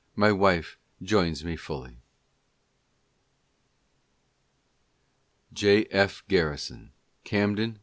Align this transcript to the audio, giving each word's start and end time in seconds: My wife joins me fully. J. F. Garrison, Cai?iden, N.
My 0.25 0.31
wife 0.31 0.79
joins 1.03 1.45
me 1.45 1.55
fully. 1.55 1.99
J. 5.53 5.83
F. 5.91 6.23
Garrison, 6.27 6.91
Cai?iden, 7.23 7.59
N. 7.75 7.79